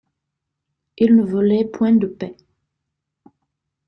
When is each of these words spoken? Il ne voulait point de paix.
Il 0.97 1.15
ne 1.15 1.21
voulait 1.21 1.63
point 1.63 1.91
de 1.91 2.07
paix. 2.07 2.35